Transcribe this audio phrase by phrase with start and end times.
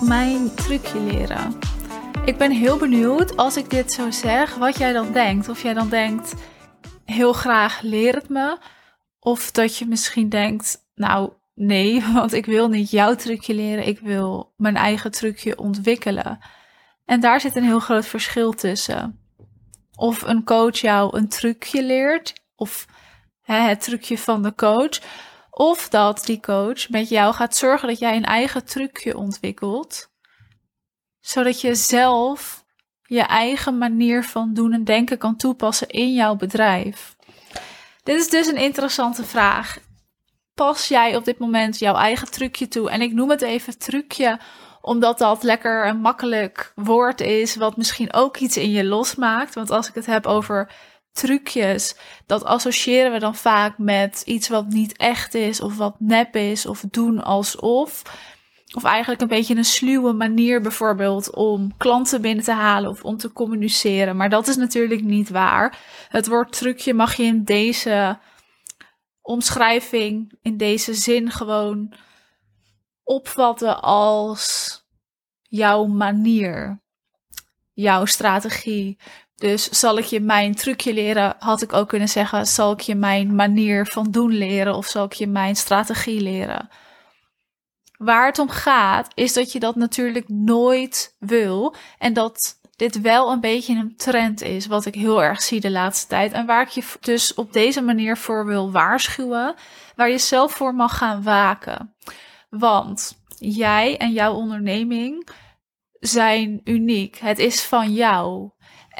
[0.00, 1.58] Mijn trucje leren?
[2.24, 5.48] Ik ben heel benieuwd als ik dit zo zeg, wat jij dan denkt.
[5.48, 6.34] Of jij dan denkt,
[7.04, 8.58] heel graag leer het me.
[9.18, 13.86] Of dat je misschien denkt, nou nee, want ik wil niet jouw trucje leren.
[13.86, 16.38] Ik wil mijn eigen trucje ontwikkelen.
[17.04, 19.20] En daar zit een heel groot verschil tussen.
[19.94, 22.86] Of een coach jou een trucje leert, of
[23.42, 25.00] hè, het trucje van de coach.
[25.50, 30.10] Of dat die coach met jou gaat zorgen dat jij een eigen trucje ontwikkelt.
[31.20, 32.64] Zodat je zelf
[33.02, 37.16] je eigen manier van doen en denken kan toepassen in jouw bedrijf.
[38.02, 39.78] Dit is dus een interessante vraag.
[40.54, 42.90] Pas jij op dit moment jouw eigen trucje toe?
[42.90, 44.38] En ik noem het even trucje,
[44.80, 49.54] omdat dat lekker een makkelijk woord is, wat misschien ook iets in je losmaakt.
[49.54, 50.72] Want als ik het heb over
[51.12, 56.36] trucjes, dat associëren we dan vaak met iets wat niet echt is, of wat nep
[56.36, 58.02] is, of doen alsof.
[58.74, 63.16] Of eigenlijk een beetje een sluwe manier bijvoorbeeld om klanten binnen te halen of om
[63.16, 64.16] te communiceren.
[64.16, 65.78] Maar dat is natuurlijk niet waar.
[66.08, 68.18] Het woord trucje mag je in deze
[69.20, 71.94] omschrijving, in deze zin gewoon
[73.02, 74.74] opvatten als
[75.42, 76.82] jouw manier,
[77.72, 78.98] jouw strategie.
[79.40, 82.94] Dus zal ik je mijn trucje leren, had ik ook kunnen zeggen, zal ik je
[82.94, 86.68] mijn manier van doen leren of zal ik je mijn strategie leren?
[87.96, 93.32] Waar het om gaat, is dat je dat natuurlijk nooit wil en dat dit wel
[93.32, 96.32] een beetje een trend is, wat ik heel erg zie de laatste tijd.
[96.32, 99.54] En waar ik je dus op deze manier voor wil waarschuwen,
[99.96, 101.94] waar je zelf voor mag gaan waken.
[102.50, 105.28] Want jij en jouw onderneming
[106.00, 107.18] zijn uniek.
[107.18, 108.50] Het is van jou.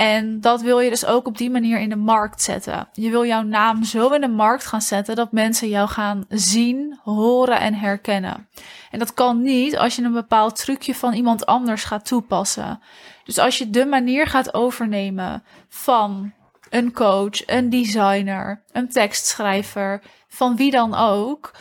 [0.01, 2.89] En dat wil je dus ook op die manier in de markt zetten.
[2.93, 6.99] Je wil jouw naam zo in de markt gaan zetten dat mensen jou gaan zien,
[7.03, 8.49] horen en herkennen.
[8.91, 12.81] En dat kan niet als je een bepaald trucje van iemand anders gaat toepassen.
[13.25, 16.33] Dus als je de manier gaat overnemen van
[16.71, 21.55] een coach, een designer, een tekstschrijver, van wie dan ook,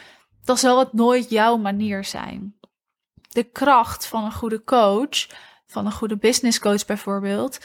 [0.44, 2.56] dan zal het nooit jouw manier zijn.
[3.30, 5.28] De kracht van een goede coach,
[5.66, 7.60] van een goede business coach bijvoorbeeld,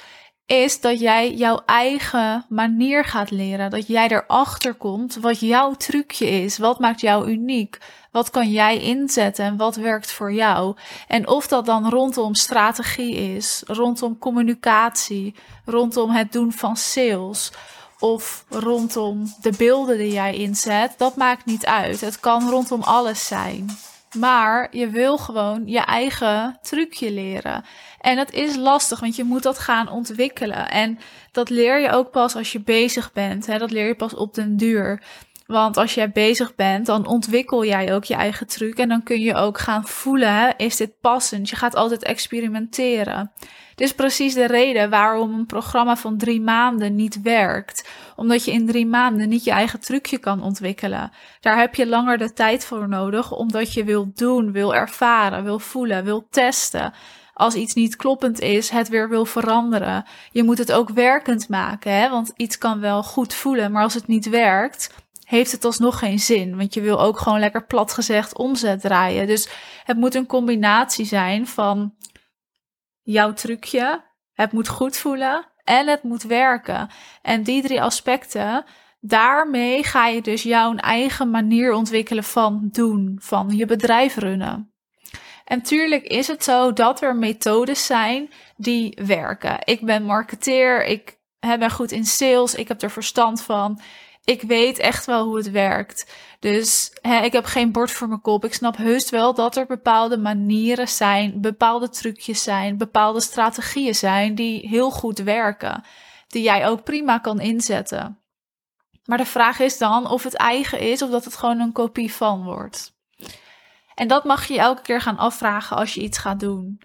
[0.46, 3.70] is dat jij jouw eigen manier gaat leren.
[3.70, 6.58] Dat jij erachter komt wat jouw trucje is.
[6.58, 7.78] Wat maakt jou uniek?
[8.10, 10.76] Wat kan jij inzetten en wat werkt voor jou?
[11.08, 15.34] En of dat dan rondom strategie is, rondom communicatie,
[15.64, 17.52] rondom het doen van sales
[17.98, 22.00] of rondom de beelden die jij inzet, dat maakt niet uit.
[22.00, 23.70] Het kan rondom alles zijn.
[24.14, 27.64] Maar je wil gewoon je eigen trucje leren.
[28.00, 30.70] En dat is lastig, want je moet dat gaan ontwikkelen.
[30.70, 30.98] En
[31.32, 33.46] dat leer je ook pas als je bezig bent.
[33.46, 33.58] Hè?
[33.58, 35.02] Dat leer je pas op den duur.
[35.46, 38.78] Want als jij bezig bent, dan ontwikkel jij ook je eigen truc.
[38.78, 41.48] En dan kun je ook gaan voelen, is dit passend?
[41.48, 43.32] Je gaat altijd experimenteren.
[43.74, 47.88] Dit is precies de reden waarom een programma van drie maanden niet werkt.
[48.16, 51.10] Omdat je in drie maanden niet je eigen trucje kan ontwikkelen.
[51.40, 55.58] Daar heb je langer de tijd voor nodig, omdat je wil doen, wil ervaren, wil
[55.58, 56.92] voelen, wil testen
[57.34, 60.04] als iets niet kloppend is, het weer wil veranderen.
[60.30, 62.10] Je moet het ook werkend maken, hè?
[62.10, 66.18] want iets kan wel goed voelen, maar als het niet werkt, heeft het alsnog geen
[66.18, 66.56] zin.
[66.56, 69.26] Want je wil ook gewoon lekker plat gezegd omzet draaien.
[69.26, 69.48] Dus
[69.84, 71.94] het moet een combinatie zijn van
[73.02, 76.90] jouw trucje, het moet goed voelen en het moet werken.
[77.22, 78.64] En die drie aspecten,
[79.00, 84.72] daarmee ga je dus jouw eigen manier ontwikkelen van doen, van je bedrijf runnen.
[85.44, 89.56] En tuurlijk is het zo dat er methodes zijn die werken.
[89.64, 93.80] Ik ben marketeer, ik ben goed in sales, ik heb er verstand van.
[94.24, 96.12] Ik weet echt wel hoe het werkt.
[96.40, 98.44] Dus hè, ik heb geen bord voor mijn kop.
[98.44, 104.34] Ik snap heus wel dat er bepaalde manieren zijn, bepaalde trucjes zijn, bepaalde strategieën zijn
[104.34, 105.84] die heel goed werken.
[106.28, 108.18] Die jij ook prima kan inzetten.
[109.04, 112.12] Maar de vraag is dan of het eigen is of dat het gewoon een kopie
[112.12, 112.96] van wordt.
[113.94, 116.80] En dat mag je elke keer gaan afvragen als je iets gaat doen.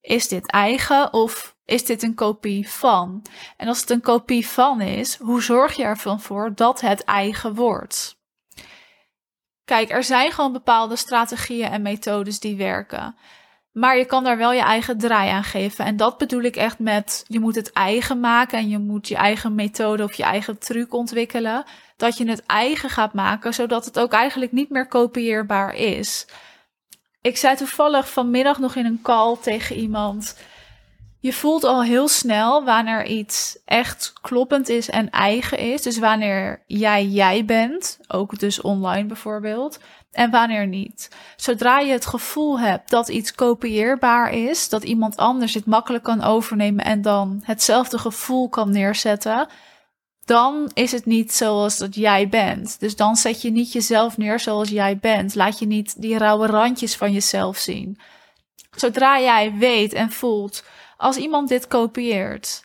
[0.00, 3.22] Is dit eigen of is dit een kopie van?
[3.56, 7.54] En als het een kopie van is, hoe zorg je ervan voor dat het eigen
[7.54, 8.16] wordt?
[9.64, 13.16] Kijk, er zijn gewoon bepaalde strategieën en methodes die werken.
[13.72, 15.84] Maar je kan daar wel je eigen draai aan geven.
[15.84, 19.16] En dat bedoel ik echt met je moet het eigen maken en je moet je
[19.16, 21.64] eigen methode of je eigen truc ontwikkelen.
[21.96, 26.26] Dat je het eigen gaat maken, zodat het ook eigenlijk niet meer kopieerbaar is.
[27.20, 30.36] Ik zei toevallig vanmiddag nog in een call tegen iemand.
[31.20, 35.82] Je voelt al heel snel wanneer iets echt kloppend is en eigen is.
[35.82, 39.78] Dus wanneer jij jij bent, ook dus online bijvoorbeeld,
[40.12, 41.10] en wanneer niet.
[41.36, 46.22] Zodra je het gevoel hebt dat iets kopieerbaar is, dat iemand anders het makkelijk kan
[46.22, 49.48] overnemen en dan hetzelfde gevoel kan neerzetten,
[50.24, 52.80] dan is het niet zoals dat jij bent.
[52.80, 55.34] Dus dan zet je niet jezelf neer zoals jij bent.
[55.34, 57.98] Laat je niet die rauwe randjes van jezelf zien.
[58.76, 60.64] Zodra jij weet en voelt,
[60.98, 62.64] als iemand dit kopieert,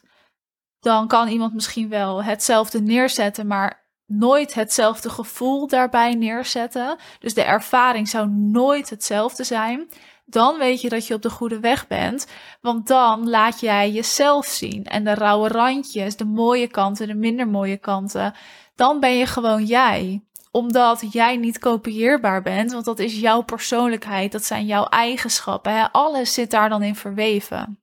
[0.80, 6.98] dan kan iemand misschien wel hetzelfde neerzetten, maar nooit hetzelfde gevoel daarbij neerzetten.
[7.20, 9.90] Dus de ervaring zou nooit hetzelfde zijn.
[10.26, 12.28] Dan weet je dat je op de goede weg bent.
[12.62, 14.86] Want dan laat jij jezelf zien.
[14.86, 18.34] En de rauwe randjes, de mooie kanten, de minder mooie kanten.
[18.76, 24.32] Dan ben je gewoon jij omdat jij niet kopieerbaar bent, want dat is jouw persoonlijkheid,
[24.32, 25.92] dat zijn jouw eigenschappen.
[25.92, 27.83] Alles zit daar dan in verweven.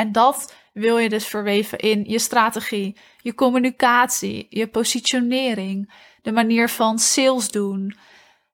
[0.00, 5.92] En dat wil je dus verweven in je strategie, je communicatie, je positionering,
[6.22, 7.96] de manier van sales doen,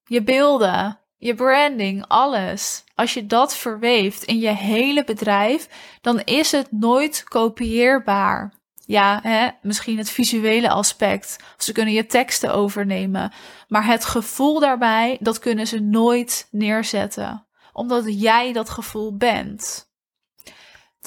[0.05, 2.85] je beelden, je branding, alles.
[2.95, 5.69] Als je dat verweeft in je hele bedrijf,
[6.01, 8.55] dan is het nooit kopieerbaar.
[8.87, 11.37] Ja, hè, misschien het visuele aspect.
[11.59, 13.33] Ze kunnen je teksten overnemen.
[13.69, 17.47] Maar het gevoel daarbij, dat kunnen ze nooit neerzetten.
[17.73, 19.86] Omdat jij dat gevoel bent.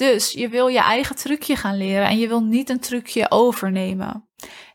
[0.00, 4.28] Dus je wil je eigen trucje gaan leren en je wil niet een trucje overnemen.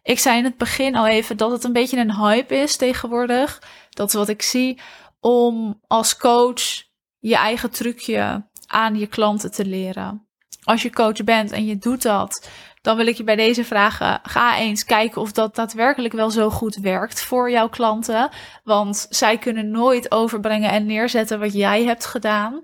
[0.04, 3.62] Ik zei in het begin al even dat het een beetje een hype is tegenwoordig.
[3.90, 4.82] Dat is wat ik zie.
[5.20, 6.84] Om als coach
[7.20, 10.28] je eigen trucje aan je klanten te leren.
[10.64, 12.50] Als je coach bent en je doet dat,
[12.82, 16.50] dan wil ik je bij deze vragen: ga eens kijken of dat daadwerkelijk wel zo
[16.50, 18.30] goed werkt voor jouw klanten.
[18.64, 22.62] Want zij kunnen nooit overbrengen en neerzetten wat jij hebt gedaan.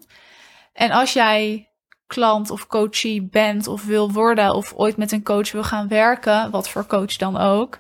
[0.73, 1.70] En als jij
[2.13, 6.51] klant of coachie bent of wil worden of ooit met een coach wil gaan werken,
[6.51, 7.77] wat voor coach dan ook,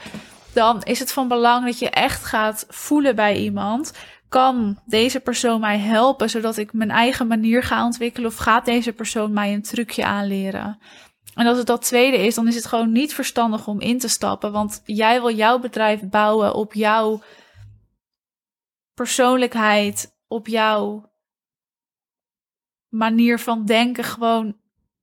[0.53, 3.93] dan is het van belang dat je echt gaat voelen bij iemand.
[4.29, 8.93] Kan deze persoon mij helpen zodat ik mijn eigen manier ga ontwikkelen of gaat deze
[8.93, 10.79] persoon mij een trucje aanleren?
[11.35, 14.07] En als het dat tweede is, dan is het gewoon niet verstandig om in te
[14.07, 17.21] stappen, want jij wil jouw bedrijf bouwen op jouw
[18.93, 21.10] persoonlijkheid, op jouw
[22.91, 24.55] manier van denken gewoon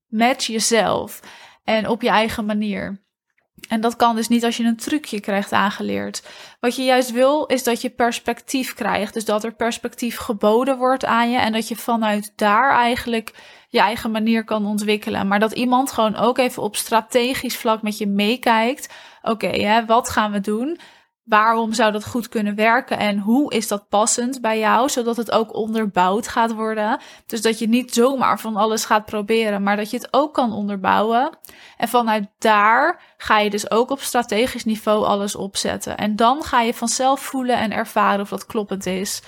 [0.07, 1.21] met jezelf
[1.65, 3.07] en op je eigen manier.
[3.69, 6.23] En dat kan dus niet als je een trucje krijgt aangeleerd.
[6.61, 9.15] Wat je juist wil, is dat je perspectief krijgt.
[9.15, 11.39] Dus dat er perspectief geboden wordt aan je.
[11.39, 13.35] En dat je vanuit daar eigenlijk
[13.69, 15.29] je eigen manier kan ontwikkelen.
[15.29, 18.95] Maar dat iemand gewoon ook even op strategisch vlak met je meekijkt.
[19.23, 20.79] Oké, wat gaan we doen?
[21.29, 25.31] Waarom zou dat goed kunnen werken en hoe is dat passend bij jou, zodat het
[25.31, 27.01] ook onderbouwd gaat worden?
[27.27, 30.53] Dus dat je niet zomaar van alles gaat proberen, maar dat je het ook kan
[30.53, 31.39] onderbouwen.
[31.77, 35.97] En vanuit daar ga je dus ook op strategisch niveau alles opzetten.
[35.97, 39.23] En dan ga je vanzelf voelen en ervaren of dat kloppend is.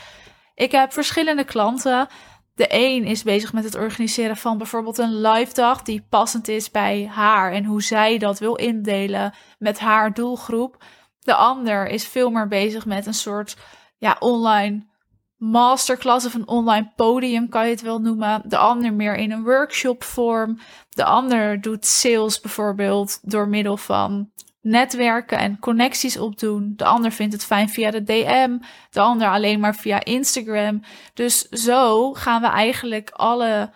[0.55, 2.09] Ik heb verschillende klanten.
[2.55, 6.71] De een is bezig met het organiseren van bijvoorbeeld een live dag die passend is
[6.71, 10.83] bij haar en hoe zij dat wil indelen met haar doelgroep.
[11.21, 13.57] De ander is veel meer bezig met een soort
[13.99, 14.89] ja, online
[15.37, 18.43] masterclass of een online podium kan je het wel noemen.
[18.45, 20.59] De ander meer in een workshop vorm.
[20.89, 24.31] De ander doet sales bijvoorbeeld door middel van
[24.61, 26.73] netwerken en connecties opdoen.
[26.77, 28.59] De ander vindt het fijn via de DM.
[28.91, 30.83] De ander alleen maar via Instagram.
[31.15, 33.71] Dus zo gaan we eigenlijk alle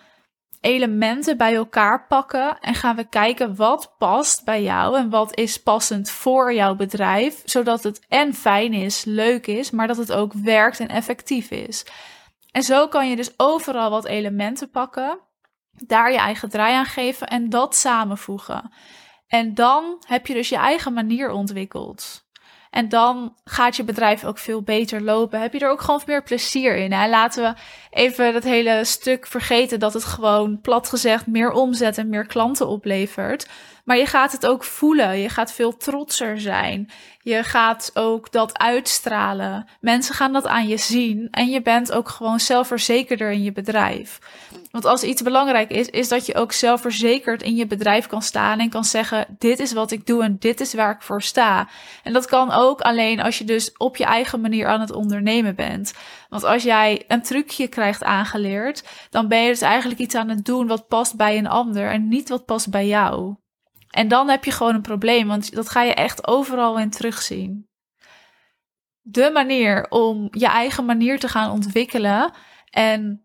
[0.65, 5.61] elementen bij elkaar pakken en gaan we kijken wat past bij jou en wat is
[5.61, 10.33] passend voor jouw bedrijf, zodat het en fijn is, leuk is, maar dat het ook
[10.33, 11.85] werkt en effectief is.
[12.51, 15.19] En zo kan je dus overal wat elementen pakken,
[15.71, 18.71] daar je eigen draai aan geven en dat samenvoegen.
[19.27, 22.24] En dan heb je dus je eigen manier ontwikkeld.
[22.75, 25.41] En dan gaat je bedrijf ook veel beter lopen.
[25.41, 26.91] Heb je er ook gewoon meer plezier in.
[26.91, 27.09] Hè?
[27.09, 32.09] Laten we even dat hele stuk vergeten dat het gewoon plat gezegd meer omzet en
[32.09, 33.47] meer klanten oplevert.
[33.85, 35.19] Maar je gaat het ook voelen.
[35.19, 36.89] Je gaat veel trotser zijn.
[37.21, 39.67] Je gaat ook dat uitstralen.
[39.79, 41.27] Mensen gaan dat aan je zien.
[41.31, 44.19] En je bent ook gewoon zelfverzekerder in je bedrijf.
[44.71, 48.59] Want als iets belangrijk is, is dat je ook zelfverzekerd in je bedrijf kan staan
[48.59, 51.67] en kan zeggen: Dit is wat ik doe en dit is waar ik voor sta.
[52.03, 55.55] En dat kan ook alleen als je dus op je eigen manier aan het ondernemen
[55.55, 55.93] bent.
[56.29, 60.45] Want als jij een trucje krijgt aangeleerd, dan ben je dus eigenlijk iets aan het
[60.45, 63.35] doen wat past bij een ander en niet wat past bij jou.
[63.95, 67.69] En dan heb je gewoon een probleem, want dat ga je echt overal in terugzien.
[69.01, 72.33] De manier om je eigen manier te gaan ontwikkelen
[72.69, 73.23] en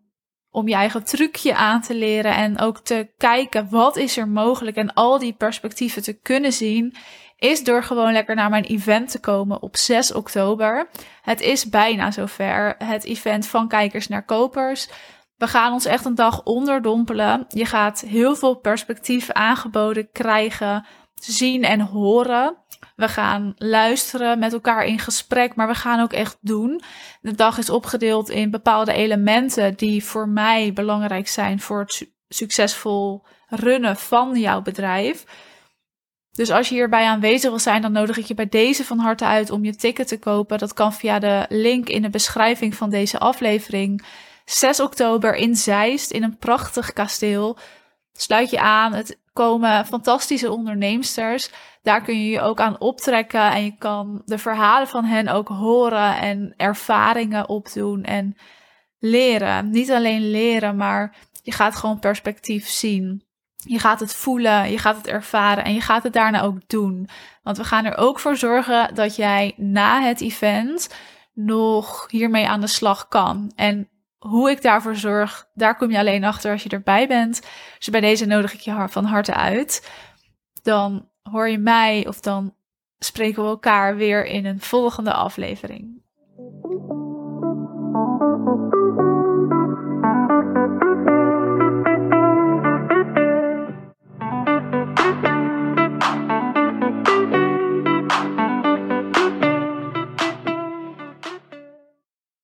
[0.49, 4.77] om je eigen trucje aan te leren en ook te kijken wat is er mogelijk
[4.77, 6.95] en al die perspectieven te kunnen zien,
[7.37, 10.89] is door gewoon lekker naar mijn event te komen op 6 oktober.
[11.21, 12.75] Het is bijna zover.
[12.77, 14.89] Het event van kijkers naar kopers.
[15.41, 17.45] We gaan ons echt een dag onderdompelen.
[17.49, 22.57] Je gaat heel veel perspectief aangeboden krijgen, zien en horen.
[22.95, 26.81] We gaan luisteren, met elkaar in gesprek, maar we gaan ook echt doen.
[27.21, 33.25] De dag is opgedeeld in bepaalde elementen die voor mij belangrijk zijn voor het succesvol
[33.47, 35.25] runnen van jouw bedrijf.
[36.31, 39.25] Dus als je hierbij aanwezig wil zijn, dan nodig ik je bij deze van harte
[39.25, 40.57] uit om je ticket te kopen.
[40.57, 44.03] Dat kan via de link in de beschrijving van deze aflevering.
[44.51, 47.57] 6 oktober in Zeist, in een prachtig kasteel.
[48.13, 48.93] Sluit je aan.
[48.93, 51.51] Het komen fantastische onderneemsters.
[51.81, 55.47] Daar kun je je ook aan optrekken en je kan de verhalen van hen ook
[55.47, 58.35] horen en ervaringen opdoen en
[58.99, 59.69] leren.
[59.69, 63.23] Niet alleen leren, maar je gaat gewoon perspectief zien.
[63.55, 67.09] Je gaat het voelen, je gaat het ervaren en je gaat het daarna ook doen.
[67.43, 70.89] Want we gaan er ook voor zorgen dat jij na het event
[71.33, 73.51] nog hiermee aan de slag kan.
[73.55, 73.89] En
[74.27, 77.41] hoe ik daarvoor zorg, daar kom je alleen achter als je erbij bent.
[77.77, 79.91] Dus bij deze nodig ik je van harte uit.
[80.61, 82.55] Dan hoor je mij of dan
[82.99, 86.01] spreken we elkaar weer in een volgende aflevering.